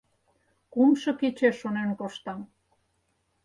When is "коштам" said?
1.99-2.39